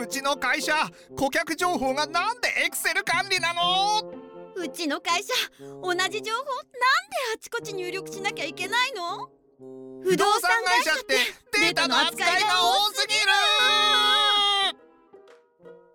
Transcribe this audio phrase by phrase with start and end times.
[0.00, 0.72] うちの会社
[1.16, 4.10] 顧客情報がなんでエクセル管理なの？
[4.56, 6.22] うちの会社同じ情報なんで
[7.34, 9.28] あちこち入力しなきゃいけないの？
[10.02, 11.16] 不動産会社って
[11.60, 13.20] データの扱いが多すぎる！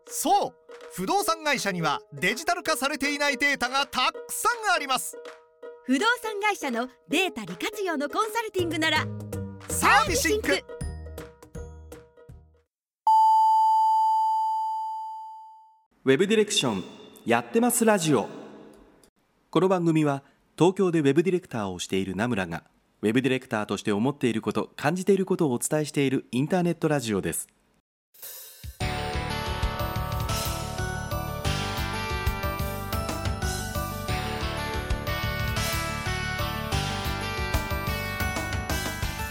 [0.08, 0.54] そう
[0.94, 5.18] 不動産会社にはデジタル化されていないデータがたくさんあります。
[5.86, 9.06] 不動産会社のデータ利活用のコンサルティングなら
[9.68, 10.64] サービシンク
[16.08, 16.84] ウェブディレクション
[17.26, 18.28] やってますラジオ。
[19.50, 20.22] この番組は
[20.56, 22.64] 東京でウェブディレクターをしている名村が
[23.02, 27.48] ウェブディレクターとして思っていること感じていることをお伝えしているインターネットラジオです。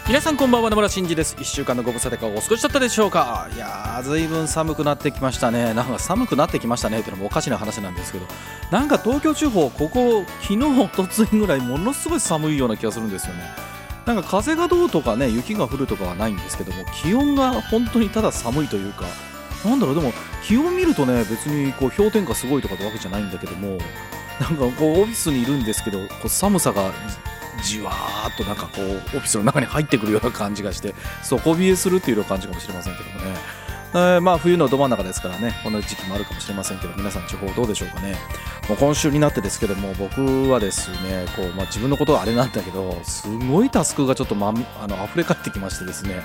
[0.07, 1.35] 皆さんこんばんは野村真司です。
[1.35, 3.49] 1週間のご無沙汰かお過ごしだったでしょうか。
[3.55, 5.73] いやーずいぶん寒くなってきましたね。
[5.73, 6.99] なんか寒くなってきましたね。
[6.99, 8.27] っていうのもおかしな話なんですけど。
[8.69, 13.49] なんか東京地方ここ昨日おとついぐらいものすごい寒いような気がするんですよね。
[14.05, 19.05] なんか風がどうとかね雪が降るとかはないんですけども気温が本当にただ寒いというか。
[19.65, 23.79] なんだろうでも気温見るとね別にこう氷点下すごいとかってわけじゃないんだけども
[24.39, 26.91] なんかこうオフィスにいるんですけどこう寒さが
[27.63, 33.35] じわーっとなんかこうオフィスの中に入ってくるような感じがして底冷えするっていうような感じかもしれませんけどもね、
[33.93, 38.17] えーまあ冬のど真ん中ですからねこの時期もあるかもしれませんけど皆さん地方どうでしょうかね。
[38.67, 46.23] もう今週になってですけども僕はですねこう、まあ、自分のことはあれなんだけどすごいタスクがちょっと、ま、あの溢れ返ってきましてですね。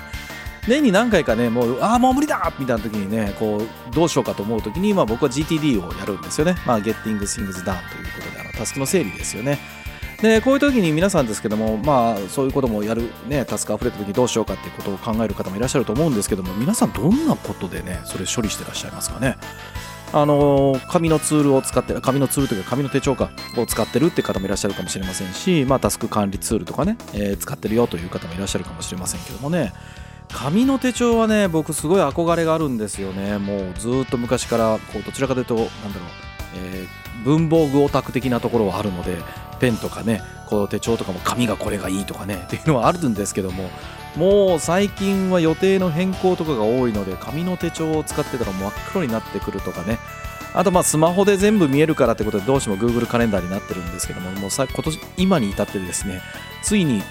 [0.67, 7.77] 年に何回かねもうああもう無理だみたいな時にねこうどうしようかと思う時に、まあ、僕は GTD をやるんですよね、まあ、Getting Things Done という
[8.13, 9.59] ことであのタスクの整理ですよね。
[10.21, 19.37] でこういう時に皆さんですけどもまあそういうこともやるねタスク溢れた時どうしようかっていうことを考える方もいらっしゃると思うんですけども皆さんどんなことでねそれ処理してらっしゃいますかね？
[20.13, 29.73] あの紙のツールを使って紙のツールというか紙の手帳かを使ってるって方もいらっしゃるかもしれませんし、まあ、タスク管理ツールとかね、えー使ってるよという方もいらっしゃるかもしれませんけどもね。
[30.27, 33.37] 紙の手帳はね僕すごい憧れがあるんですよね。
[33.37, 39.17] もうずっと昔からこうどちらかというとなんだろう、えー文房具オタク的なところはあるので
[39.59, 43.69] ペンとかねこう手帳とかも紙がこれがいいとかねっていうのはあるんですけども
[44.15, 49.99] もう最近は予定の変更とかが多いので紙の手帳を使ってたら真っ黒になってくるとかね。
[50.53, 56.21] あとまあスマホで全部見えるからってことでどうしても Google カレンダーになってるんですけどももうさ今年今に至ってですね
[56.61, 57.01] ついに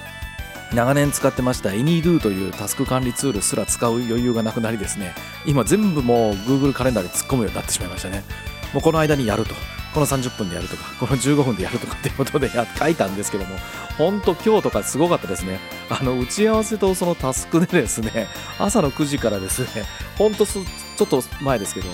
[0.74, 5.14] 長年使ってました AnyDo というタスク管理ツールすら使う余裕がなくなりですね
[5.46, 8.24] 今全部もう Google カレンダーに突っ込むようになってしまいましたね。
[8.72, 9.54] もうこの間にやると。
[9.92, 13.56] この30分でやるとかこの15分でやるとかっていうことでや書いたんですけども
[13.98, 15.58] 本当今日とかすごかったですね。
[15.88, 19.84] あの打ち合わせとそのタスクでですね朝の9時からですね
[20.16, 20.60] 本当す
[20.96, 21.88] ちょっと前ですけど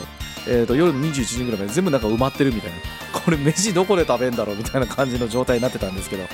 [0.48, 2.76] えー、と夜21時ぐらいまで全部なんか埋まってるみたいな。
[3.12, 6.25] これ飯どこで食べんだろうみたいな感じの状態になってたんですけど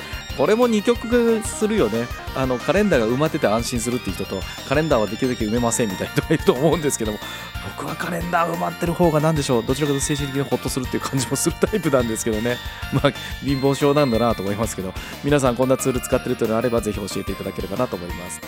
[0.42, 2.08] これも二極するよね。
[2.34, 7.19] あのカレンダーが埋まってて安心するっていう人とカレンダーはできるだけ埋めませんみたいな人がいると思うんですけども
[7.76, 9.64] 僕はカレンダー埋まってる方が何でしょう？
[9.64, 12.56] どちらかというと精神的にホッとするっていう感じもするタイプなんですけどね。
[12.92, 13.12] まあ
[13.44, 14.92] 貧乏症なんだなと思いますけど
[15.22, 18.41] 皆さんこんなツール使ってるというのがあればぜひ教えていただければなと思います。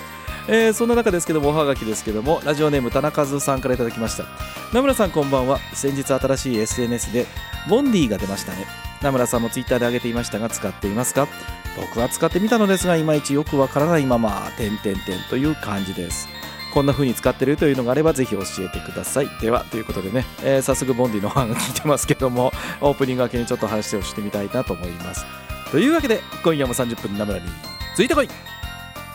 [0.49, 4.25] えーそんな中ですけどもおはがきですけどもラジオネーム田中和さんからいただきました。
[4.73, 5.61] 名村さんこんばんは。
[5.75, 7.27] 先日新しい SNS で
[7.69, 8.67] ボンディが出ましたね。
[9.01, 11.29] 名村さんもツイッターで上げていましたが使っていますか？
[11.77, 16.29] 僕は使ってみたのですがいまいちよくわからないまま点々点という感じです。
[16.73, 19.29] こんな風に使ってるというのがあればぜひ教えてください。
[19.41, 25.25] ではということでね、えー早速ボンディのお話聞いてますけども オープニング明けにちょっと話をしてみたいなと思います。
[25.71, 27.47] というわけで今夜も30分名村に
[27.95, 28.29] ついてこい。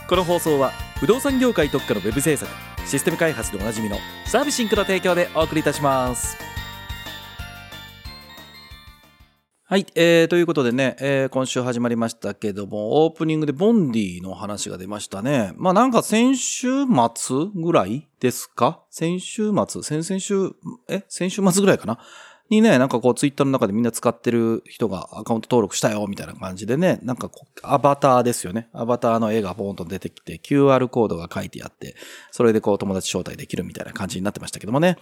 [0.08, 2.52] この放送は不動産業界特化のウェブ制作
[2.86, 6.49] システム開発でおなじみのサービシンクの提供でお送りいたします。
[9.69, 15.53] はい、えー、ということでね、えー今週始まりましたけども、オープニングでボンディの話が出ましたね。
[15.57, 16.69] まあなんか先週
[17.13, 18.81] 末ぐらいですか？
[18.90, 19.84] 先週末？
[19.84, 20.53] 先々週、
[20.88, 21.03] え？
[21.08, 21.99] 先週末ぐらいかな？
[22.49, 28.70] にね、なんかこうツイッターの中でみんな使ってる人がアカウント登録したよみたいな感じでね、なんかこうアバターですよね。
[28.73, 31.96] アバターの絵がポーンと出てきて QR コードが書いてあって、
[32.32, 34.97] それでこう友達招待できるみたいな感じになってましたけどもね。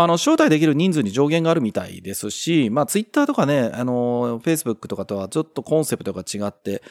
[0.00, 6.82] あの、招待できる人数に上限があるみたいですし、まあツイッターとかね、あの、Facebook とかとはちょっとコンセプトが違って、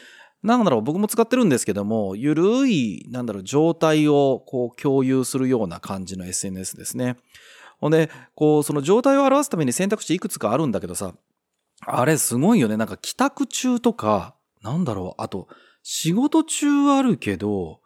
[0.42, 7.16] なんだろう、僕も使ってるんですけども、ゆるい、なんだろう、状態をこう共有するような感じの SNS ですね。
[7.80, 11.14] ほんで、こう、その状態を表すために選択肢いくつかあるんだけどさ、
[11.86, 12.76] あれすごいよね。
[12.76, 15.48] なんか帰宅中とか、なんだろう、あと、
[15.82, 17.80] 仕事中あるけど、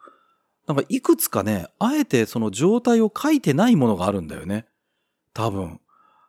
[0.67, 4.65] なんかいくつかね、あえてその状態を書いてないものがあるんだよね。
[5.33, 5.79] 多分。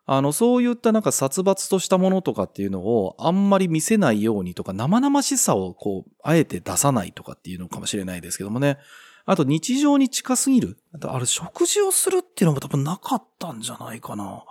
[0.07, 8.79] あの、そういったなんか殺伐としたものとかっていうのをあんまり見せないようにとか生々しさをこう、あえて出さないとかっていうのかもしれないですけどもね。
[9.27, 10.77] あと日常に近すぎる。
[10.93, 14.45] あとあれ食事をするっていうのも多分なかったんじゃないかな。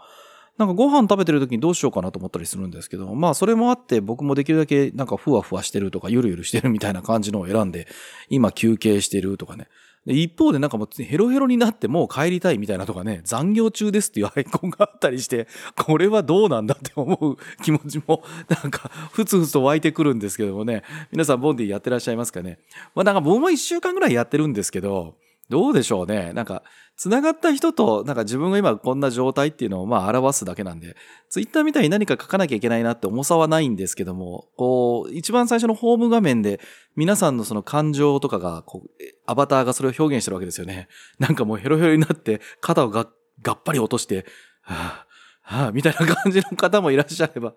[0.57, 7.87] なんかご飯食べてる時にどうしようかなと思ったりするんですけど、まあそれもあって僕もできるだけなんかふわふわしてるとかゆるゆるしてるみたいな感じのを選んで、
[8.29, 9.67] 今休憩してるとかね。
[10.05, 15.47] で一方でなんかもうヘロヘロになってもう帰りたいみたいなとかね、残業中ですっていうアイコンがあったりして、
[15.81, 22.59] これはどうなんだって思う気持ちも なんかふつふつと湧いてくるんですけどもね、皆さんボンディやってらっしゃいますかね？
[22.95, 25.15] まあなんか僕も一週間ぐらいやってるんですけど、
[25.49, 26.33] どうでしょうね。
[26.33, 26.63] なんか、
[26.95, 30.95] 繋がった人と、なんか自分が今こんな状態っていうのをまあ表すだけなんで、
[31.29, 36.59] ツイッターみたいに何か書かなきゃいけないなって重さはないんですけども、こう、一番最初のホーム画面で
[36.95, 38.89] 皆さんのその感情とかが、こう、
[39.25, 40.87] アバターがそれを表現してるわけですよね。
[41.19, 43.07] なんかもうヘロヘロになって肩をが
[43.41, 44.25] がっぱり落として、
[44.61, 47.53] はぁ、はぁ、みたいな感じの方もいらっしゃれば、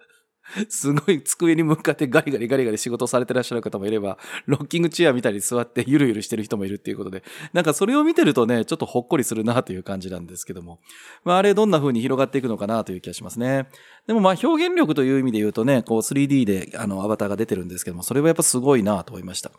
[0.69, 7.23] すごい机に向かってガリガリガリガリ仕事されてらっしゃる方もいれば、ロッキングチェアみたいに座ってゆるゆるしてる人もいるっていうことで、
[7.53, 10.81] なんかそれを見てるとね、ちょっとほっこりするなという感じなんですけども。
[11.25, 13.69] まああれどんな風に広がっていくのかなという気がしますね。
[14.07, 19.51] でもまあ表現力という意味で言うとね、こう 3D であのアバターが出てるんですけども、それはやっぱすごいなと思いました。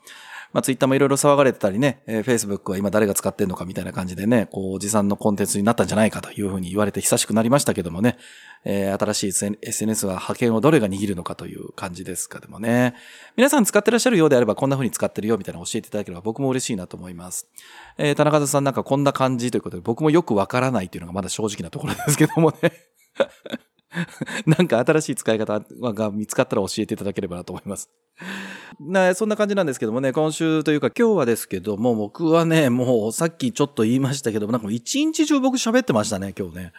[0.54, 8.18] まあ、ツイッターもいろいろ騒がれてたりね、えー、Facebook は今誰が使ってんのかみたいな感じでね、こう、持参のコンテンツになったんじゃないかというふうに言われて久しくなりましたけどもね、
[8.64, 12.96] えー、新しい SNS は派遣をどれが握るのかという感じですかでもね。
[13.36, 17.48] 皆さん使ってらっしゃるようであればこんな風に使ってるよみたいなの教えていただければ僕も嬉しいなと思います。
[17.98, 22.72] えー、田中さんなんかこんな感じということで僕もよくわからないっていうのがまだ正直なところですけどもね。
[24.46, 27.90] なんか新しい使い方が見つかったら教えていただければなと思います。
[28.80, 36.74] なそんな感じなんですけどもね、今週というか今日はですけども、僕はね、もうさっきちょっと言いましたけども、なんか一日中僕喋ってましたね、今日ね。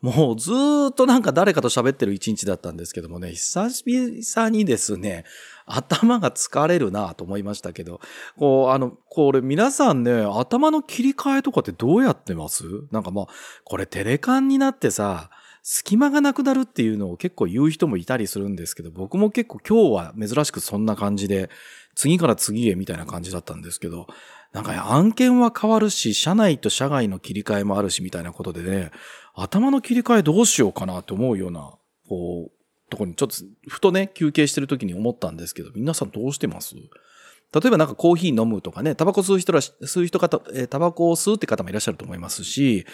[0.00, 0.50] もうず
[0.90, 5.24] っとなんか誰かと喋ってる一日だったんですけどもね、久々にですね、
[5.64, 8.00] 頭が疲れるなと思いましたけど、
[8.36, 12.64] こう、あの、これ皆さんね、頭の切り替えとかってどうやってます？
[12.90, 13.26] なんかまあ、
[13.64, 15.30] これテレカンになってさ、
[15.66, 21.48] 隙間がなくなるっていうのを結構言う人もいたりするんですけど、僕も結構今日は珍しくそんな感じで、
[21.94, 24.06] 次から次へみたいな感じだったんですけど、
[24.52, 28.90] なんか案件は変わるし、社内と社外の切り替えもあるしみたいなことでね、
[29.34, 31.72] 頭の切り替えどうしようかなって思うような、
[32.10, 36.76] こう、とこにちょっと、ふとね、休憩してる時に思ったんですけど、皆さんどうしてます？
[36.76, 42.84] 例えばなんかコーヒー飲むとかね、タバコ吸う人ら、吸う人方、タバコを吸うって方もいらっしゃると思いますし、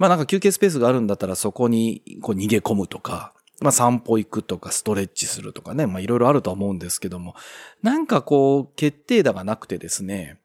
[0.00, 7.34] まあなんか休憩スペースがあるんだったらそこにこう逃げ込むとか、まあ散歩行くとかストレッチするとかね、まあいろいろあると思うんですけども、
[7.82, 10.38] なんかこう決定打がなくてですね、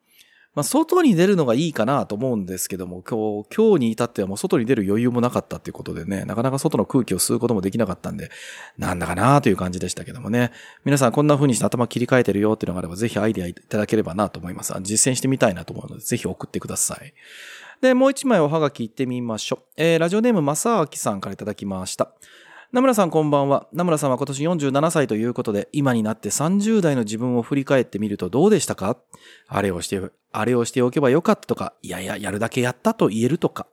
[0.55, 8.31] まあ外に出るのがいいかなと思うんですけども、今日、今日に至ってはもう外に出る余裕もなかったっていうことでね、なかなか外の空気を吸うこともできなかったんで、
[8.77, 10.51] なんだかなという感じでしたけどもね。
[10.83, 14.73] 皆さんこんな風にして頭切り替えてるよっていうのがあれば、ぜひアイデアいただければなと思います。
[14.81, 17.13] 実践してみたいなと思うので、ぜひ送ってください。
[17.81, 19.63] で、もう一枚おはがき行ってみましょう。
[19.77, 22.11] えー、ラジオネームまさあきさんからいただきました。
[22.71, 23.67] 名村さんこんばんは。
[23.71, 28.97] 名村さんは今年47歳ということで、今になって30代の自分を振り返ってみるとどうでしたか？
[29.47, 30.01] あれをして、
[30.31, 33.67] あれをしておけばよかったとか、いやいや、やるだけやったと言えるとか。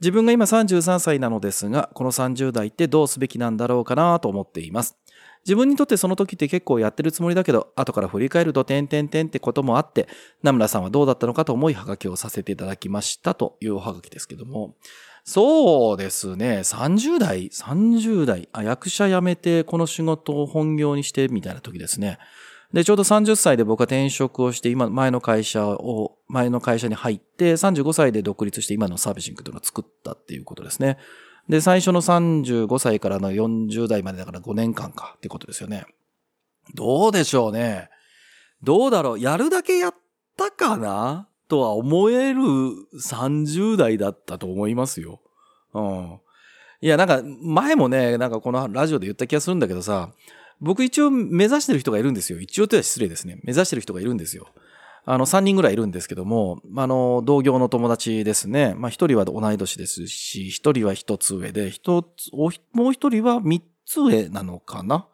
[0.00, 4.96] 自分が今33歳なのですが、この30代ってどうすべきなんだろうかなと思っています。
[5.46, 10.08] 自分にとってその時って結構やってるつもりだけど、後から振り返ると点々点ってこともあって、
[10.42, 14.74] 名村さんはどうだったのかと思いはがきをさせていただきましたというおはがきですけども、
[15.22, 22.18] そうですね、30代、30代、あ、役者辞めてこの仕事を本業にしてみたいな時ですね。
[22.72, 30.98] で、ちょうど30歳で僕は転職をして、今、前の会社を、前の会社に入って、35歳で独立して今のサービシングというのを作ったっていうことですね。
[31.48, 35.84] で、最初の35歳からの40代までだから5年間かってことですよね。
[36.74, 37.88] どうでしょうね。
[38.62, 39.20] どうだろう。
[39.20, 39.94] やるだけやっ
[40.36, 41.28] たかな？
[41.48, 45.20] とは思える30代だったと思いますよ。
[45.72, 46.20] うん。
[46.80, 50.10] いや、なんか、前もね、なんかこのラジオで言った気がするんだけどさ、
[50.60, 52.40] 僕一応目指してる人がいるんですよ。
[52.40, 53.38] 一応っては失礼ですね。
[53.44, 54.48] 目指してる人がいるんですよ。
[55.08, 58.74] あの、3人ぐらいいるんですけども、あの、同業の友達ですね。
[58.76, 65.06] まあ、1人は同い年ですし、1人は1つ上で、一つ、もう1人は3つ上なのかな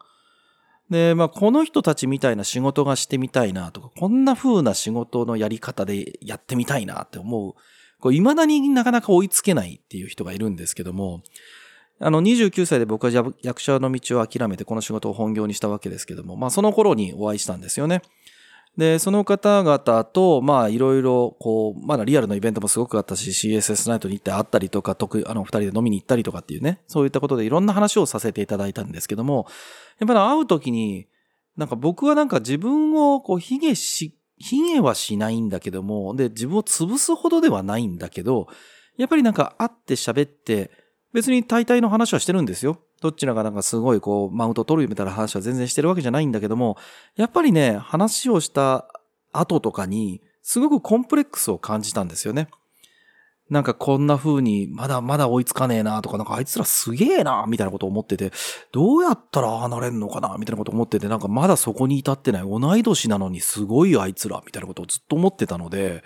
[0.89, 7.53] で、まあ、この人たちみたいな仕事がしてみたいなとか、こんな風な仕事のやり方でやってみたいなって思う。
[7.99, 11.21] こう、未だになかなか追いつけないっていう人がいるんですけども、
[11.99, 18.01] あの、29歳で僕は役者の道を諦めてこの仕事を本業にしたわけですけども、まあその頃にお会いしたんですよね。
[18.77, 29.45] で、その方々と、まあ、いろいろ、こう、まだリアルのイベントもすごくあったし、CSS ナイトに行って会ったりとか、得意、あの、二人で飲みに行ったりとかっていうね、そういったことでいろんな話をさせていただいたんですけども、
[29.99, 31.07] やっぱり会うときに、
[31.55, 38.47] なんか僕はなんか自分をこう、卑下し、卑下はしないんだけども、で、自分を潰すほどではないんだけど、
[38.97, 40.71] やっぱりなんか会って喋って、
[41.13, 42.81] 別に大体の話はしてるんですよ。
[43.03, 46.77] どっちらがなんかすごいこう、マウント取るみたいな話は全然してるわけじゃないんだけども、
[47.17, 48.87] やっぱりね、話をした
[49.33, 52.47] 後とかに、すごくコンプレックスを感じたんですよね。
[53.49, 58.31] なんかこんな風に、まだまだ追いつかねえなとか、なんかあいつらすげえなみたいなこと思ってて、
[58.71, 62.43] どうやったら離れんのかなみたいなこと思ってて、なんかまだそこに至ってない。
[62.43, 66.03] 同い年なのにすごいあいつらみたいなことをずっと思ってたので、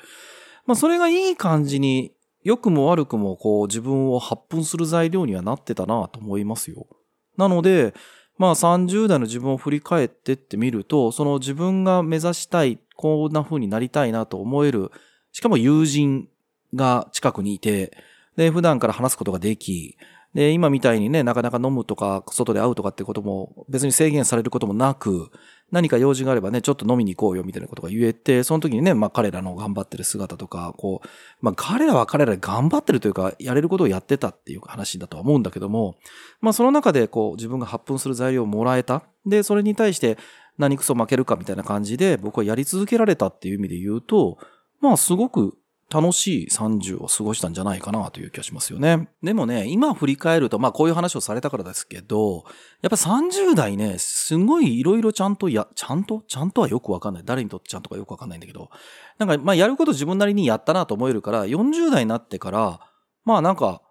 [0.65, 2.11] まあそれがいい感じに
[2.47, 6.87] 良くも悪くもこう自分を発奮する材料にはなってたなと思いますよ。
[7.35, 7.93] なので、
[8.37, 14.91] まあ30代の自分を振り返ってってみると、その自分が目指したい、こんな風になりたいなと思える、
[15.33, 16.29] しかも友人
[16.73, 17.91] が近くにいて、
[18.37, 19.97] で、普段から話すことができ、
[20.33, 25.31] で、今みたいにね、なかなか飲むとか、外で会うとかってことも別に制限されることもなく、
[25.71, 31.07] 何か用事があればね、ちょっと飲みに行こうよみたいなことが言えて、その時にね、まあ彼らの頑張ってる姿とか、こう、
[31.41, 35.95] まあ彼らは彼らで頑張ってるというか、やれることをやってたっていう話だとは思うんだけども、
[36.39, 39.03] まあその中でこう自分が発奮する材料をもらえた。
[39.25, 40.17] で、それに対して
[40.57, 44.37] 何クソ負けるかみたいな感じで僕はやり続けられたっていう意味で言うと、
[44.79, 45.57] まあすごく
[45.89, 49.07] 楽しい30を過ごしたんじゃないかなという気がしますよね。
[49.23, 52.43] でもね、今振り返ると、まあこういう話をされたからですけど、
[52.81, 56.23] やっぱ30代ね、すごいいろいろちゃんとや、ちゃんと？
[56.27, 57.23] ちゃんとはよくわかんない。
[57.25, 58.69] 誰にとってちゃんとかよくわかんないんだけど、
[59.17, 62.79] なんかまあやること自分なりにやったなと思えるから、40代になってから、
[63.23, 63.81] まあなんか、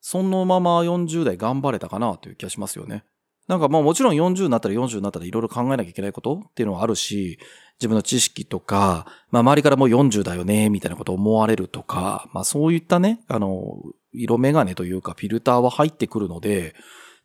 [0.00, 3.04] そのまま40代頑張れたかなという気がしますよね。
[3.48, 7.38] なんかまあもちろん40になったら40になったらいろいろ考えなきゃいけないことっていうのはあるし、
[7.78, 13.82] 自分の知識とか、まあ周りからもう40だよね、みたいなことを思われるとか、まあそういったね、あの、
[14.12, 16.74] 色眼鏡というかフィルターは入ってくるので、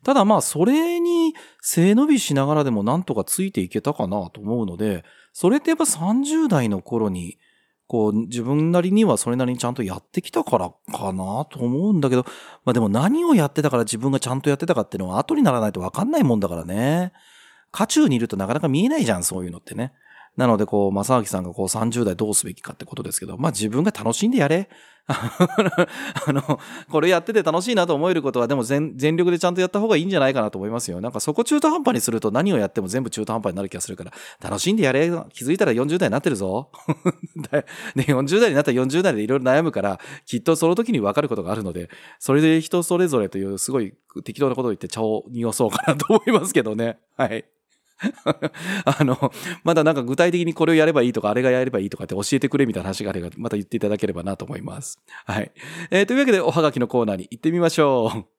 [0.04, 7.38] ただまあそれに背伸びしながらでもなんとかついていけたかなと思うので、それってやっぱ30代の頃に
[7.88, 12.24] こう、自分なりにはそれなりにちゃんとやってきたからかなと思うんだけど、
[12.64, 17.12] まあでも何をやってたから自分がちゃんとやってたかっていうのは後にならないとわかんないもんだからね。
[17.72, 19.92] 渦中にいるとなかなか見えないじゃん、そういうのってね。
[20.38, 24.70] なので、こう、正明さんがこう30代どうすべきかってことですけど、まあ自分が楽しんでやれ。
[25.08, 31.00] あの、これやってて楽しいなと思えることはでも全力でちゃんとやった方がいいんじゃないかなと思いますよ。
[31.00, 35.10] なんかそこ中途半端にすると何をやっても全部中途半端になる気がするから、楽しんでやれ。
[35.32, 36.70] 気づいたら40代になってるぞ。
[37.50, 41.88] で、40代になったら40代でいろいろ悩むから、きっとその時に分かることがあるので、
[42.20, 46.98] それで人それぞれというすごい適当なことを言って茶を濁そうかなと思いますけどね。
[47.16, 47.46] はい。
[48.84, 49.32] あの、
[49.64, 54.98] まだなんか具体的にこれをやればいいとか、あれがやればいいとかって教えてくれみたいな話があれば、また言っていただければなと思います。
[55.26, 55.50] はい。
[55.90, 58.38] えー、というわけで、おはがきのコーナーに行ってみましょう。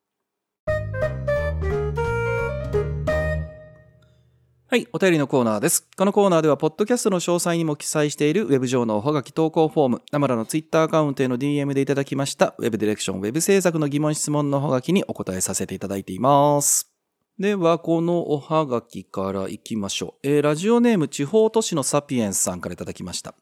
[4.72, 5.90] はい、お便りのコーナーです。
[5.98, 16.99] このコーナーでは、ポッドキャストの詳細にも記載しているウェブ上のおはがき投稿フォーム、ナムラのツイッターアカウントへの DM でいただきました、ウェブディレクション、ウェブ制作の疑問質問のおはがきにお答えさせていただいています。
[17.40, 20.28] では、このおはがきから行きましょう。
[20.28, 23.34] えー、ラジオネーム地方都市のサピエンスさんからいただきました。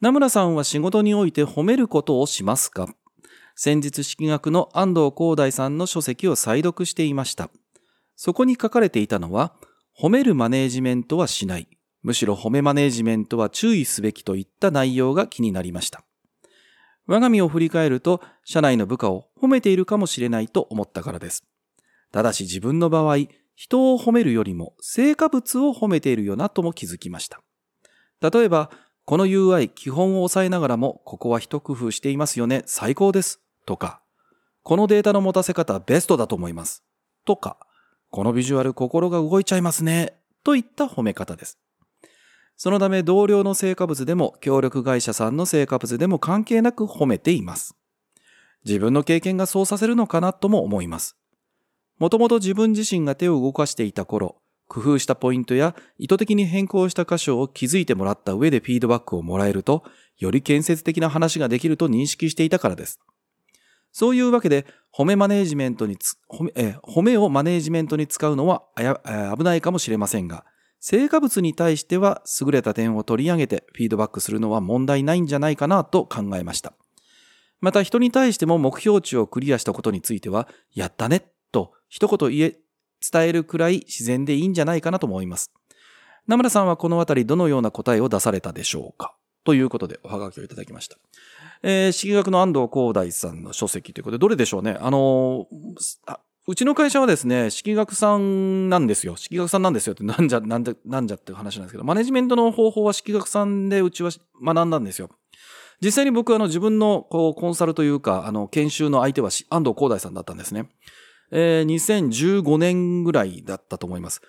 [0.00, 2.88] 名村さんは仕事において褒めることをしますか？
[3.56, 7.50] 先日式学の安藤光大さんの書籍を再読していました。
[8.16, 9.52] そこに書かれていたのは、
[10.00, 11.68] 褒めるマネージメントはしない。
[12.02, 16.04] むしろ褒めマネージメントは注意すべきといった内容が気になりました。
[17.06, 21.44] 我が身を振り返ると、社内の部下を褒めているかもしれないと思ったからです。
[22.14, 27.40] ただし自分の場合、人を褒めるよりも成果物を褒めているよなとも気づきました。
[28.20, 28.70] 例えば、
[29.04, 33.40] この UI 基本を抑えながらも、ここは一工夫していますよね、最高です。
[33.66, 34.00] とか、
[34.62, 36.84] このデータの持たせ方ベストだと思います。
[37.24, 37.56] とか、
[38.10, 40.16] このビジュアル心が動いちゃいますね。
[40.44, 41.58] といった褒め方です。
[42.56, 47.74] そのため同僚の成果物でも協力会社さんの成果物でも関係なく褒めています。
[48.64, 51.16] 自分の経験がそうさせるのかなとも思います。
[52.04, 54.36] もともと自分自身が手を動かしていた頃、
[54.68, 59.84] 工夫したポイントや意図的に変更した箇所を気づいてもらった上でフィードバックをもらえると、
[60.18, 63.00] より建設的な話ができると認識していたからです。
[63.90, 65.96] そういうわけで、褒めマネージメントに
[66.28, 68.64] 褒めえ褒めをマネージメントに使うのは
[69.34, 70.44] 危ないかもしれませんが、
[70.80, 76.74] 成果物に対しては優れた点を取り上げてフィードバックするのは問題ないんじゃないかなと考えました。
[77.62, 82.58] また人に対しても目標値をクリアしたことについては、やったねと一言言え、
[83.00, 85.50] 伝えるくらい自然でいいんじゃないかなと思います。
[86.26, 89.14] 名村さんはこのあたりどのような答えを出されたでしょうか？
[89.44, 90.98] ということでおはがきをいただきました。
[91.62, 94.76] えー、式学の安藤光大さんの書籍ということで、どれでしょうね？
[94.80, 99.16] あのーうちの会社はですね、式学さんなんですよ。
[99.16, 104.10] 式学さんなんですよって、なんじゃ、なんで、なんじゃって話なんですけど、マネジメントの方法は式学さんでうちは
[104.44, 105.08] 学んだんですよ。
[105.80, 110.68] 実際に僕はあの自分のこうコンサルというか、あの研修の相手は安藤光大さんだったんですね。
[111.30, 114.22] えー、2015年ぐらいだったと思います。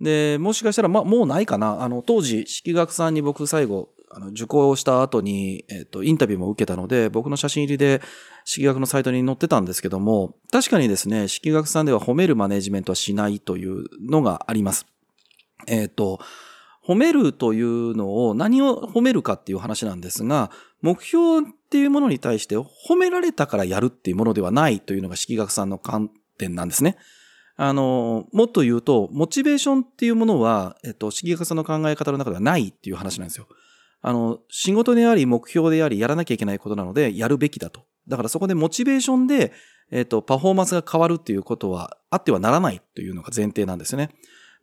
[0.00, 1.82] で、もしかしたら、ま、もうないかな。
[1.82, 8.02] あの、当時、式学さんに僕最後、あの、受講した後に、えっ、と、インタビューも受けたので、僕の写真入りで、
[8.44, 14.86] 式学のサイトに載ってたんですけども、確かにですね、式学さんでは褒めるマネジメントはしないというのがあります。
[15.66, 16.20] えっ、と、
[16.86, 20.50] 褒めるというのを何を褒めるかっていう話なんですが、
[20.82, 26.96] 目標っていうものに対して褒められたからやるっていうものではないというのが式学さんの観点なんですね。
[27.56, 33.46] あの、もっと言うと、モチベーションっていうものは、えっと、式学さんの考え方の中ではないっていう話なんですよ。
[34.00, 37.84] あの、仕事であり、目標であり、やらなきゃいけないことなので、やるべきだと。
[38.08, 39.52] だからそこでモチベーションで、
[39.90, 44.10] えっ、と、パフォーマンスが変わるっていうことはあってはならないというのが前提なんですよね。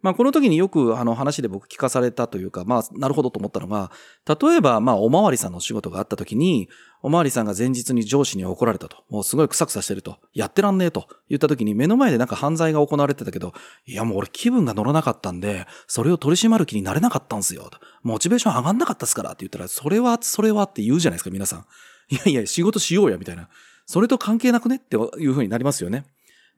[0.01, 3.91] まあ、この時によくあの話で僕聞かされたというか、まあ、なるほどと思ったのが、
[4.25, 6.69] 例えば、まあ、おまわりさんの仕事があった時に、
[7.01, 9.03] おまわりさんが前日に上司に怒られたと。
[9.09, 10.17] もうすごいクサクサしてると。
[10.33, 13.53] やってらんねえと言った時に目の前でなんか犯罪が行われてたけど、
[13.85, 17.69] いやもう俺気分が乗らなかったんで、それを取り締まる気になれなかったんすよ。
[18.03, 21.65] モチベーション上がんなかったっすからって言ったら、それは、それはって言うじゃないですか、皆さん。
[22.09, 23.49] いやいや、仕事しようや、みたいな。
[23.85, 24.75] それと関係なくね？
[24.75, 26.05] っていう風になりますよね。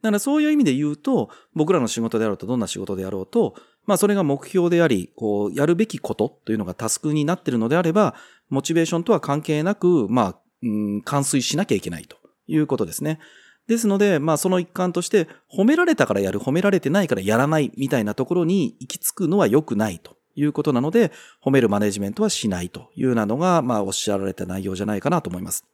[0.02, 3.54] だからそういう意味で言うと、僕らの仕事であろうと、どんな仕事であろうと、
[3.86, 8.14] まあそれが目標であり、こう、やるべきことというのがタスクになっているのであれば、
[8.48, 12.16] モチベーションとは関係なく、まあ、うん、完遂しなきゃいけないと
[12.46, 13.20] いうことですね。
[13.68, 21.12] ですので、まあその一環として、褒められたからやる、褒められてないからやらないみたいなところに行き着くのは良くないということなので、
[21.44, 25.64] 褒めるマネジメントはしないというようなのが、まあおっしゃられた内容じゃないかなと思います。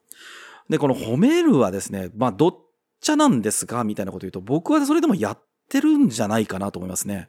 [0.68, 2.56] で、この褒めるはですね、まあどっ
[3.00, 5.38] ちゃなんですかみたいなこと言うと、僕はそれでもやっ
[5.69, 7.28] てるんじゃないかなと思いますね。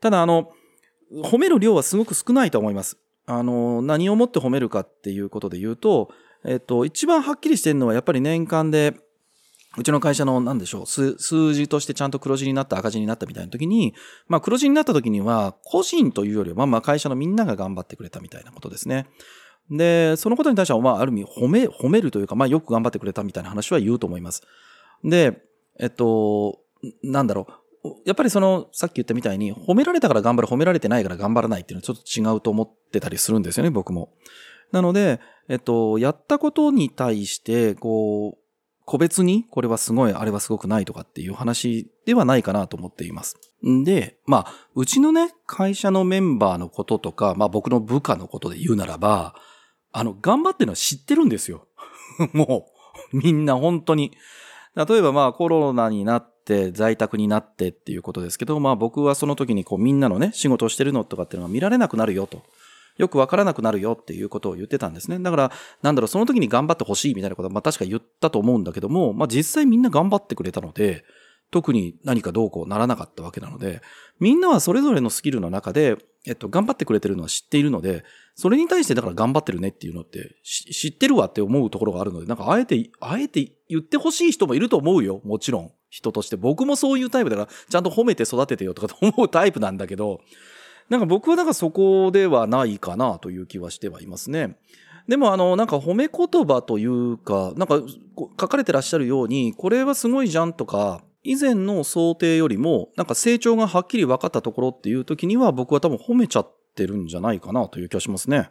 [0.00, 0.52] ただ、あの、
[1.12, 2.98] 褒める量はすごく少ないと思います。
[3.26, 6.10] あの、何をもって褒めるかっていうことで言うと、
[6.44, 8.94] えっと、一番はっきりしてるのはやっぱり年間で、
[9.76, 13.94] うちの会社の何でしょう、数字としてちゃんと黒字になった赤字になったみたいな時に、
[14.28, 19.06] まあ黒字になった時には、個人というよりは、まあまあ会社のみんなが頑張ってくれたみたいなことですね。
[19.70, 24.42] で、そのことに対しては、まあある意味褒め、褒めるというか、まあよく頑張ってくれたみたいな話は言うと思います。
[25.04, 25.42] で、
[25.78, 26.60] えっと、
[27.02, 27.54] なんだろう。
[28.06, 34.14] やっぱりその、さっき言ったみたいに、褒められたから頑張る、褒められてないから頑張らないっていうのはちょっと違うと思ってたりするんですよね、僕も。
[34.72, 38.44] なので、えっと、やったことに対して、こう、
[38.86, 43.38] 個別に、これはすごい、あれはすごくないとかっていう話ではないかなと思っています。
[43.66, 49.34] んで、まあ、うちのね、会社のメンバーのこととか、まあ僕の部下のことで言うならば、
[49.92, 51.66] あの、頑張ってるのは知ってるんですよ。
[52.32, 52.66] も
[53.12, 54.12] う、みんな本当に。
[54.76, 62.42] 例えばまあコロナになって在宅になってっていうことですけど、まあ僕はその時にこうみんなのね、仕事をしてるのとかっていうのは見られなくなるよと。
[62.96, 65.18] よくわからなくなるよっていうことを言ってたんですね。
[65.18, 71.04] だから、なんだろう、その時に頑張ってほしいみたいなことは、まあ確か言ったと思うんだけども、まあ実際みんな頑張ってくれたので、
[71.50, 73.80] 特に何かどうこうならなかったわけなので、
[74.18, 78.04] みんなはそれぞれのスキルの中で、えっと、頑張ってくれてるのは知っているので、
[78.34, 85.20] それに対してだから頑張ってるねっていうのって知ってるわって思うところがあるので、なんかあえて、あえて言ってほしい人もいると思うよ。
[85.24, 85.72] もちろん。
[85.88, 86.36] 人として。
[86.36, 90.20] 僕もそういうタイプだから、ちゃんと褒めて育ててよとかと思うタイプなんだけど、
[90.88, 94.56] なんか僕はなんかそこではないかなという気はしてはいますね。
[95.06, 97.80] でもあの、なんか褒め言葉というか、なんか
[98.40, 108.50] 書かれてらっしゃるように、これはすごいじゃんとか、以前の想定よりも、なんか成長がはっきり分かったところっていう時には僕は多分褒めちゃってるんじゃないかなという気がしますね。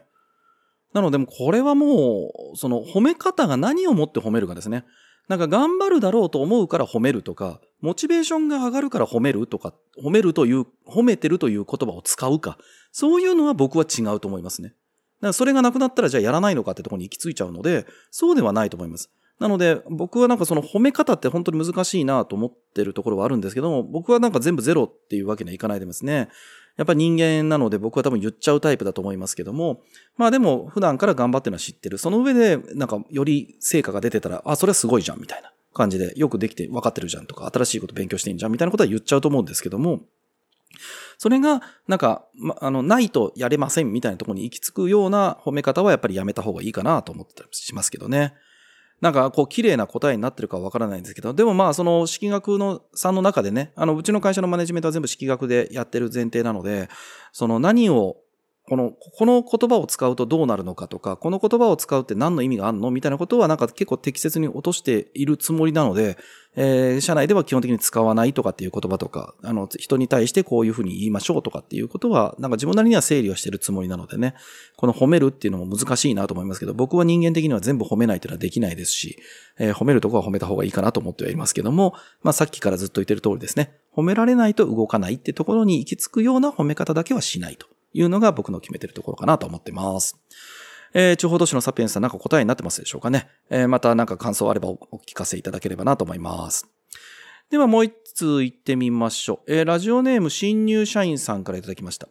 [0.92, 4.84] なので、これはもう、その褒め方が何をもって褒めるかですね。
[5.28, 12.58] なんか頑張るだろうと思うから褒めるとか、モチベーションが上がるから褒めるとか、褒めるという、褒めてるという言葉を使うか、
[12.92, 14.68] そういうのは僕は違うと思いますね。
[14.68, 19.10] だからそれがなくなったらじゃあやらないのかってところに行き着いちゃうので、そうではないと思います。
[19.40, 26.28] なので、僕はなんかその褒め方って本当に難しいなと思ってるところはあるんですけども、僕はなんか全部ゼロっていうわけにはいかないでますね。
[26.76, 29.80] やっぱ人間なので僕は多分言っちゃうタイプだと思いますけども、
[30.16, 31.98] まあでも普段から頑張ってるのは知ってる。
[31.98, 40.00] その上でなんかより成果が出てたら、あ、それはすごいじゃんみたいな感じでよくできて分かってるじゃんとか、新しいこと勉強してんじゃんみたいなことは言っちゃうと思うんですけども、
[41.18, 48.34] それが、なんか、ま、あの、ないとやれませんみたいなところに行き着くような褒め方はやっぱりやめた方がいいかなと思ってたりしますけどね。
[49.00, 56.88] なんかこう綺麗な答えになってるかわからないんですけど、でもまあその式学のさんの中でね、あのうちの会社のマネジメントは全部式学でやってる前提なので、
[57.32, 58.16] その何を
[58.66, 66.16] この、この言葉を使うとどうなるのかとか、この言葉を使うって何の意味があるのみたいなことはなんか結構適切に落としているつもりなので、
[66.56, 74.34] えー、社内では基本的に使わないとかっていう言葉とか、あの、人に対してこういうふうに言いましょうとかっていうことは、なんか自分なりには整理をしてるつもりなのでね、
[74.76, 79.18] この褒めるっていうのも難しいなと思いますけど、僕は人間的には全部褒めないというのはできないですし、
[79.58, 87.66] えー、褒めるとこは褒めた方がいいかなと思ってはいますけども、まあさっきからずっと言ってる通りですね、褒められないと動かないってところに行き着くような褒め方だけはしないと。
[87.94, 90.18] いうのが僕の決めてるところかなと思ってます。
[90.92, 93.28] えー、地方都市のサピエンスさんなんか答えになってますでしょうかね。
[93.50, 96.68] えー、またなんか感想あればお聞かせいただければなと思います。
[97.50, 99.52] ではもう一通行ってみましょう。
[99.52, 102.08] えー、ラジオネーム新入社員さんからいただきました。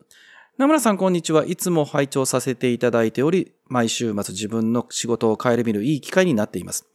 [0.58, 1.46] 名村さんこんにちは。
[1.46, 6.86] いつも拝聴させていただいており、毎週末自分の仕事を変える見るいい機会になっています。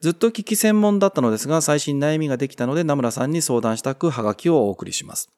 [0.00, 5.30] ずっと聞き専門だったのですが、最新悩みができたので、名村さんに相談したく、ハガキをお送りします。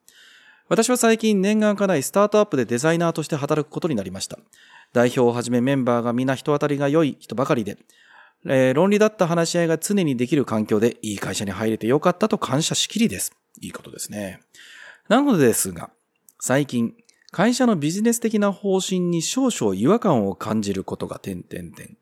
[0.69, 4.39] 私は最近念願かないスタートアップでデザイナーとして働くことになりました。
[4.93, 7.79] 代表をはじめメンバーが皆人当たりが良い人ばかりで、
[8.47, 13.33] えー、論理だった話し合いが常にできる環境でいい会社に入れてよかったと感謝しきりです。
[13.61, 14.41] いいことですね。
[15.09, 15.91] なのですが、
[16.39, 16.95] 最近、
[17.31, 21.97] 会社のビジネス的な方針に少々違和感を感じることが点々点。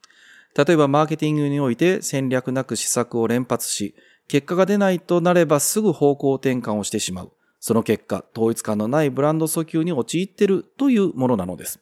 [0.56, 3.94] 例えばマーケティングにおいて戦略なく施策を連発し、
[4.28, 7.32] 結果が出ないとなればすぐ方向転換をしてしまう。
[7.66, 11.80] その結果、統一感のないブランド訴求に陥ってるというものなのです。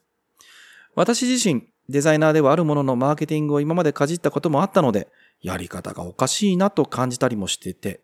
[0.95, 5.09] 私自身、デザイナーではあるもののマーケティングを今までかじったこともあったので、
[5.43, 8.01] やり方がおかしいなと感じたりもしてて、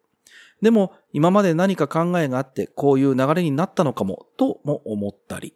[0.61, 5.55] でも今まで何か考えがあってこういう流れになったのかもとも思ったり、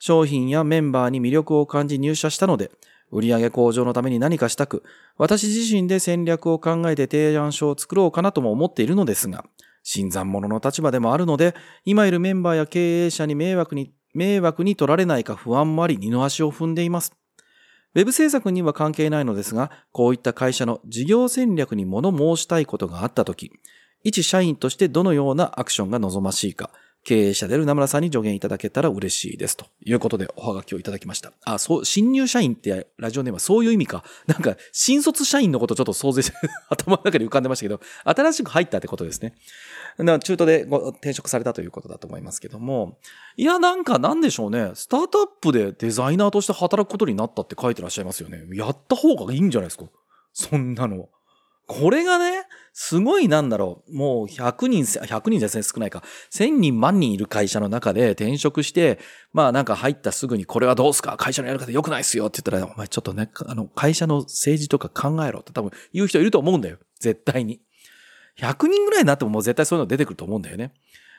[0.00, 2.72] 商品やメンバーに魅力を感じ入社したので、
[3.12, 4.82] 売上向上のために何かしたく、
[5.16, 9.44] 私自身で戦略を考えて提案書を作ろうかなとも思っているのですが、
[9.90, 11.54] 新参者の立場でもあるので、
[11.86, 17.14] 今いるメンバーや経営者に迷惑に、迷惑に取られないか不安もあり二の足を踏んでいます。
[17.94, 23.50] ウェブ制作には関係ないのですが、こういった会社の事業戦略に物申したいことがあったとき、
[24.04, 26.70] 一社員としてどのようなアクションが望ましいか、
[27.08, 29.56] 経営者である名村さんに助言いただけたら嬉しいです。
[29.56, 31.32] ということで、おはがきをいただきました。
[31.46, 34.04] あ、そう、新入社員ってラジオネームはそういう意味か？
[34.26, 36.36] なんか、新卒社員のことちょっと想像して、
[36.68, 39.34] 頭の中に浮かんでましたけど、新しく入ったってことですね。
[40.20, 42.98] 中途でご転職されたということだと思いますけども。
[43.38, 44.72] いや、なんかなんでしょうね。
[44.74, 48.44] スタートアップでデザイナーとして働くことになったって書いてらっしゃいますよね。
[48.52, 49.86] やった方がいいんじゃないですか？
[50.34, 51.08] そんなの。
[51.68, 53.94] これがね、すごいなんだろう。
[53.94, 56.02] もう100人、100人ですね、少ないか。
[56.32, 58.98] 1000人万人いる会社の中で転職して、
[59.32, 61.16] まあなんか入ったすぐにこれはどうすか？
[61.18, 66.78] 会社のやり方良くないっすよって言ったら、お前ちょっとね、あの、会社の政治とか考えろって多分言う人いると思うんだよ。
[66.98, 67.60] 絶対に。
[68.38, 70.72] 100人ぐらいになってももう絶対そういうの出てくると思うんだよね。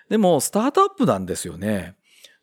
[0.09, 1.95] でも、スタートアップなんですよね。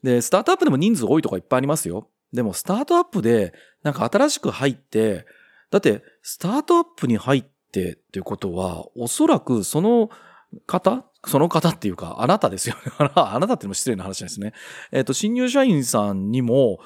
[0.04, 2.10] で、スタートアップでも人数多いとかいっぱいありますよ。
[2.32, 5.26] でも、スタートアップで、なんか新しく入って、
[5.70, 10.08] だって、スタートアップに入って、ってっていうことは、おそらくその
[10.66, 12.92] 方その方っていうか、あなたですよね。
[13.14, 14.54] あなたっていうのも失礼な話ですね。
[14.92, 16.78] えっ、と、新入社員さんにも、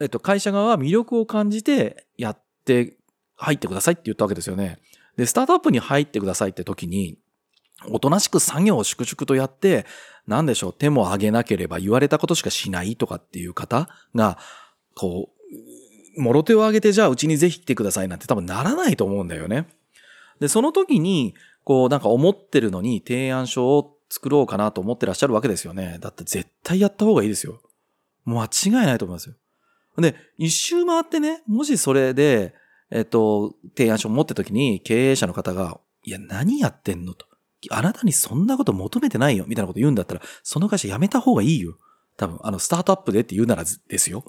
[0.00, 2.96] えっ、と、会社側は魅力を感じてやって
[3.36, 4.78] 入ってくださいって言ったわけですよね。
[5.16, 7.18] で、スタートアップに入ってくださいって時に、
[7.88, 9.86] おとなしく作業を粛々とやって、
[10.26, 14.38] なんでしょう、手も上げなければ言われたことしかしないとかっていう方が、
[14.94, 15.30] こ
[16.16, 19.66] う、もろ手を上げてじゃあうちにぜひ来てくださいなんて多分ならないと思うんだよね。
[20.40, 25.98] で、その時に、こう、なんか思ってるのに提案書を作ろうかなと思ってらっしゃるわけですよね。
[26.00, 27.60] だって絶対やった方がいいですよ。
[28.24, 29.34] 間違いないと思いますよ。
[29.98, 32.54] で、一周回ってね、もしそれで、
[32.90, 37.26] えっと、提案書を持って時に経営者の方が、いや、何やってんのと。
[37.70, 41.78] あなたにそんなこと求めてないよ、みたいなこと言うんだったら、その会社辞めた方がいいよ。
[42.16, 44.24] 多分、あの、スタートアップでって言うならですよ。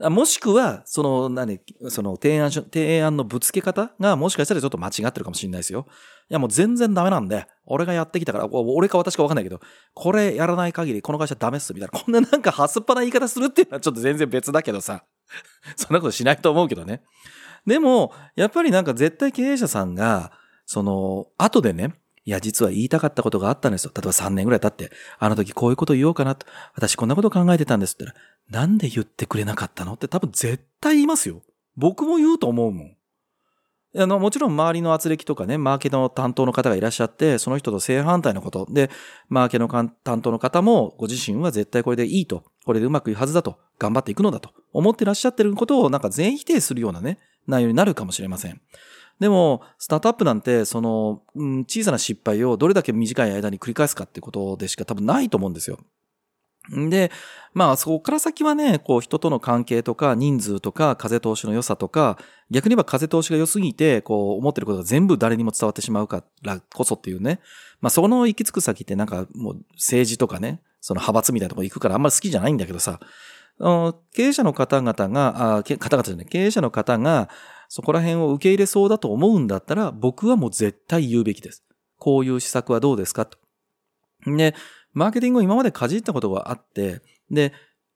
[0.00, 5.86] もしくは、その、何、その提案書、提案のぶつけ方がもしかしたらちょっと間違ってるかもしれないですよ。
[6.30, 9.60] いやもう全然ダメなんで、俺がやってきたから、俺か私かわかんないけど、
[9.94, 11.98] これやらない限りこの会社ダメっす、みたいな。
[11.98, 15.04] こんななんかはすっぱな言い方するっていうのはちょっと全然別だけどさ。
[15.76, 17.02] そんなことしないと思うけどね。
[17.66, 20.32] でも、やっぱりなんか絶対経営者さんが、
[20.64, 21.94] その、後でね、
[22.28, 23.92] いや、実は言いたかったことがあったんですよ。
[23.94, 26.46] 例えば3年ぐらい経って、あの時こういうこと言おうかなと。
[26.74, 29.94] 私こんなこと考えてたんですって言ったら、なんで言ってくれなかったの？
[29.94, 31.40] って多分絶対言いますよ。
[31.74, 32.96] 僕も言うと思うもん。
[33.96, 38.66] あの、もちろん周りの圧力とかね、マーケの担当の方がいらっしゃって、その人と正反対のこと。
[38.70, 38.90] で、
[39.30, 48.60] マーケの担当の方も、ご自身は絶対これでいいと、これでうまくいくはずだと、頑張っていくのだと、思ってらっしゃってることをなんか全否定するようなね、内容になるかもしれません。
[49.20, 55.78] でも、スタートアップなんて、その、うん、小さな失敗をどれだけ短い間に繰り返すかってことでしか多分ないと思うんですよ。
[56.70, 57.10] で、
[57.54, 62.18] まあそこから先はね、こう人との関係とか人数とか風通しの良さとか、
[62.50, 67.40] 逆に言えば風通しが良すぎて、こう思ってることが全部誰にも伝わってしまうからこそっていうね。
[67.80, 73.00] まあそこの行き着く先ってなんかもう政治とかね、その派閥みたいなとこ行くからあんまり好きじゃないんだけどさ、
[74.12, 77.28] 経営者の方々が、あ方々じゃない、経営者の方が
[77.68, 81.64] そこら辺を受け入れそうだと思うんだったら、僕はもう絶対言うべきです。
[81.98, 83.38] こういう施策はどうですかと。
[84.26, 84.54] で、
[84.92, 87.52] マーケティングを今までかじったことがあって、で、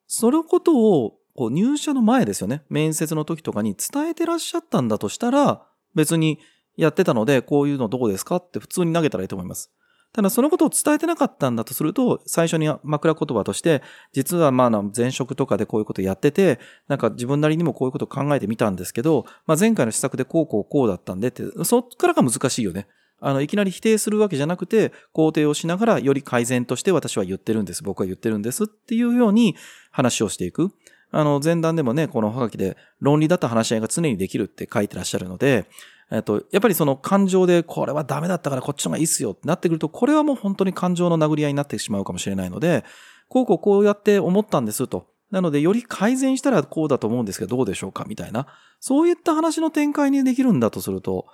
[0.07, 2.65] そのことをこう入社の前ですよね。
[2.69, 6.39] 面接の時とかに伝えてらっしゃったんだとしたら、別に
[6.77, 9.73] やってたので、こういうのどうですかって普通に投げたらいいと思います。
[10.13, 22.89] ただそのことを伝えてなかったんだとすると、最初に枕言葉として、実はまあ前職とかでこういうことやってて、なんか自分なりにもこういうことを考えてみたんですけど、まあ前回の施策でこうこうこうだったんでって、そっからが難しいよね。
[23.25, 27.85] あの、いきなり否定するわけじゃなくて、肯定をしながら、より改善として私は言ってるんです。
[27.85, 29.55] 僕は言ってるんですっていうように
[29.93, 30.73] 話をしていく。
[31.13, 35.67] あの、前段でもね、このおはがきで論理だった話し合いが常にできるって書いてらっしゃるので、
[36.13, 42.85] えっと、やっぱりその感情でこれはダメだったからこっちの方がいいっすよってなってくると、これはもう本当に感情の殴り合いになってしまうかもしれないので、
[43.29, 45.07] こうこうこうやって思ったんですと。
[45.31, 48.47] なので、より改善したらこうだと思うんですけど、どうでしょうかみたいな。
[48.79, 51.27] そういった話の展開にできるんだとすると、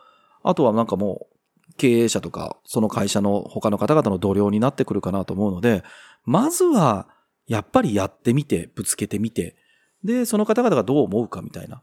[0.44, 5.82] あとはなんかもう、経営者とか、その会社の他の方々の同僚になってくるかなと思うので、
[6.24, 7.08] まずは、
[7.48, 9.56] やっぱりやってみて、ぶつけてみて、
[10.04, 11.82] で、その方々がどう思うかみたいな。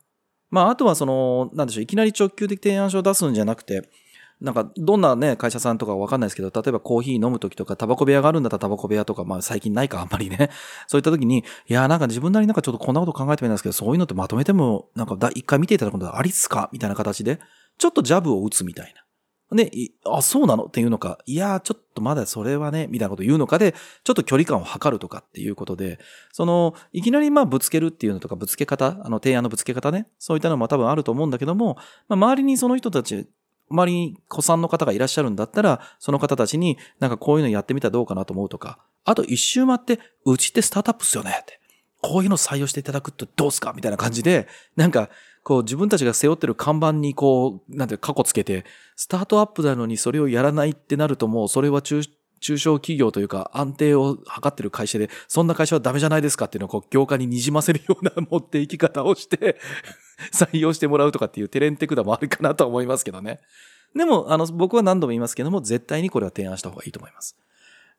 [0.56, 3.90] まあ、あとはその、なんでしょう、いきなり直球的提案書を出すんじゃなくて、
[4.40, 10.50] なんか、どんなね、会社さんとかわかんないですけど、例えばコーヒー飲むときとか、タバコ部屋があるんだったらタバコ部屋とか、まあ最近ないか、あんまりね。
[10.88, 16.70] そういったときに、いや、なんか自分なりなんかちょっとこんなこと考えてみたんですけど、そういうのってまとめても、なんか一回見ていただくことありっすか？
[16.72, 17.40] みたいな形で、
[17.78, 19.05] ちょっとジャブを打つみたいな。
[19.56, 19.72] で、
[20.06, 20.66] あ、そうなの？
[20.66, 26.00] っていうのか、いや、ちょっとまだそれはね、みたいなこと言うのかで、ちょっと距離感を測るとかっていうことで、
[26.32, 33.28] その、いきなりまあぶつけるっていうのとか、ぶつけ方、あの提案のぶつけ方ね、そういったのも多分あると思うんだけども、まあ、周りにその人たち、
[33.70, 41.60] 周りに子さんの方がいらっしゃるんだったら、その方たちになんかこういうのやってみたらどうかなと思うとか、あと一周回って、うちってスタートアップっすよねって。
[42.02, 43.74] こういうの採用していただくとどうすか？
[43.74, 45.10] みたいな感じで、なんか、
[45.46, 52.02] こう自分たちが背負ってる看板にこう、なんていうか過去つけて、スタートアップなのにそれをやらないってなるともうそれは中、
[52.40, 59.58] 中小企業というか安定を図ってる会社で、そんな会社はダメじゃないですかっていうのをこう業界に滲ませるような持っていき方をして
[60.34, 63.40] 採用してもらうとかっていうテレンテクダもあるかなと思いますけどね。
[63.96, 67.38] でも、あの、僕は何度も言いますけども、絶対にこれは提案した方がいいと思います。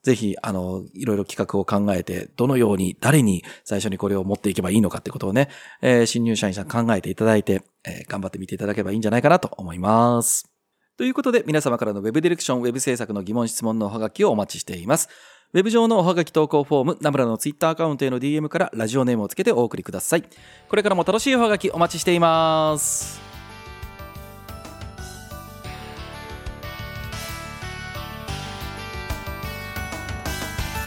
[0.02, 5.48] ぜひ、あの、いろいろ企画を考えて、どのように、誰に最初にこれを持っていけばいいのかってことをね、
[5.82, 10.48] えー、新入社員さん考えていただいて、えー、頑張ってみていただければいいんじゃないかなと思います。
[10.96, 15.08] ということで、皆様からの Web ディレクション、Web 制作の疑問、質問のおはがきをお待ちしています。
[15.52, 20.24] ウェブ上のおはがき投稿フォーム、ナムラのツイッターアカウントへの DM からラジオネームをつけてお送りください。
[20.68, 23.25] これからも楽しいおはがきお待ちしています。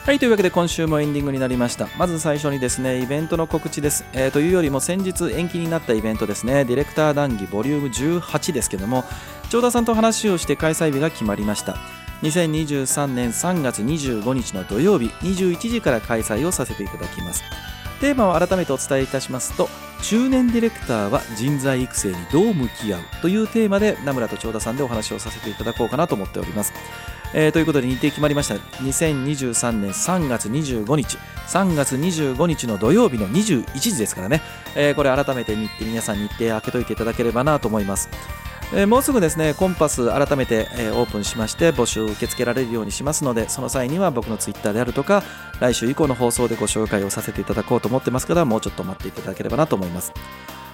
[0.10, 1.88] はい、というわけで今週もエンディングになりました。
[1.96, 4.06] まず最初にですね、イベントの告知です。
[4.14, 9.04] えー、というよりも先日延期になったイベントですね、ディレクター談義ボリューム18ですけども、
[9.52, 11.78] 長田さんと話をして開催日が決まりました。
[12.24, 17.44] 2023年3月25日の土曜日21時から開催をさせていただきます。
[18.00, 19.70] テーマを改めてお伝えいたしますと、
[20.02, 26.74] 中年ディレクターは人材育成にどう向き合うというテーマで名村と長田さんでお話をさせていただこうかなと思っております。
[27.34, 28.56] えー、ということで日程決まりました。
[28.56, 34.42] 2023年3月25日3月25日の土曜日の21時ですからね、
[34.76, 38.10] えー、これ改めて日程皆さん日程開けといていただければなと思います。
[38.72, 45.24] えー、もうすぐですねコンパス改めて、えー、オープンしまして募集受け付けられるようにしますのでその際には僕のツイッターであるとか
[45.60, 50.14] 来週以降の放送でご紹介をさせていただこうと思ってますからもうちょっと待っていただければなと思います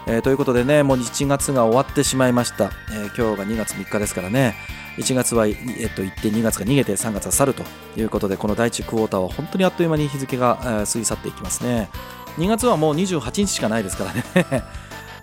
[0.08, 2.66] えー、ということでね、もう1月が終わってしまいました。
[2.94, 4.56] え、今日が2月3日ですからね、
[4.98, 5.56] 1月は、えっ
[5.96, 7.64] と、行って2月が逃げて3月は去ると
[7.98, 11.90] いうことで、この第1クォーターは本当にあっという間に日付が、え、過ぎ去っていきますね。
[12.38, 14.24] 2月はもう28日しかないですからね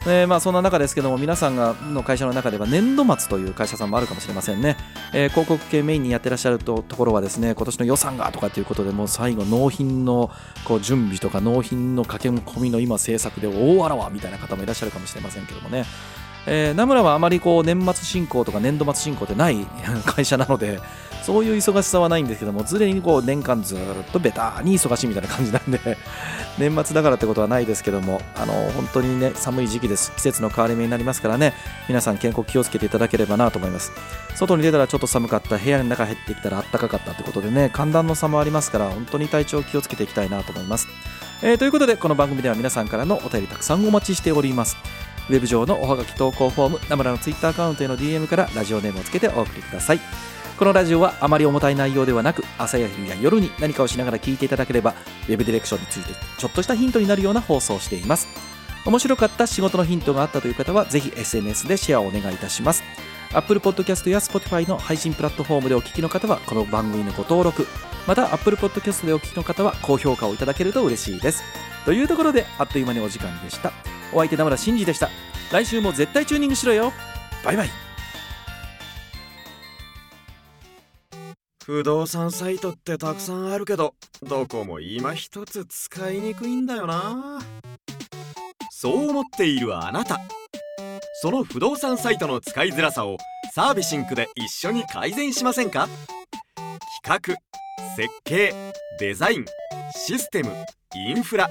[0.05, 4.77] えー、まあそんな中ですけども皆さんがの会社の中では年度末という会社さんもあるかもしれませんね、
[5.13, 10.31] えー、広告系メインにやってらっしゃるとところはですね今年の予算がとかっていうことでもう最後納品の
[10.65, 15.85] こう準備とか納品の駆け込みの今制作で大あらわみたいな方もいらっしゃるかもしれませんけどもね。
[16.47, 19.65] えー、名村はあまりこう年末進行とか年度末進行ってない
[20.05, 20.81] 会社なので
[21.23, 23.79] そういう忙しさはないんですけども常にこう年間ずっ
[24.13, 25.97] とベターに忙しいみたいな感じなんで
[26.59, 30.13] 年末だからってことはないですけどもあの本当にね寒い時期です。
[30.17, 31.55] 季節の変わり目になりますからね。
[31.89, 33.93] 皆さん健康気をつけていただければなと思います。
[34.35, 35.57] 外に出たらちょっと寒かった。
[35.57, 40.89] 部屋の中入ってきたら暖かかったってことでね寒暖の差もありますから本当に体調気をつけていきたいなと思います、
[41.43, 44.77] えーということでこの番組では皆さんからのお便りたくさんお待ちしております。
[45.29, 50.01] ウェブ上のおはがき投稿フォームナムラのツイッターアカウントへの DM からラジオネームをつけてお送りください。
[50.63, 54.95] このラジオはあまり重たい内容ではなく朝や昼や夜に何かをしながら聞いていただければ
[55.29, 58.29] ウェブディレクションについてちょっとしたヒントになるような放送をしています。
[58.87, 62.85] 面白かった仕事のヒントがあったという方はぜひ SNS でシェアをお願いいたします。
[63.35, 67.67] Apple Podcast や Spotify の配信プラットフォームでお聞きの方はこの番組のご登録
[68.07, 71.43] また Apple Podcast でお聞きの方は高評価をいただけると嬉しいです。
[71.85, 73.73] というところであっという間にお時間でした。
[74.13, 75.11] お相手名村真司でした。
[75.51, 76.93] 来週も絶対チューニングしろよ。
[77.45, 77.92] バイバイ。
[81.65, 87.41] 不動産サイトってたくさんあるけどどこも今一つ使いにくいんだよな。
[88.71, 90.21] そう思っているあなた。
[91.21, 93.17] その不動産サイトの使いづらさを
[93.55, 95.89] サービシンクで一緒に改善しませんか？
[97.05, 98.53] 企画設計
[98.99, 99.45] デザイン
[99.95, 100.51] システム
[100.97, 101.49] インフラ。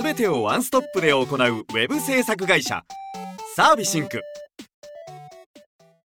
[0.00, 2.84] 全てをワンストップで行うウェブ制作会社
[3.56, 4.22] サービシンク。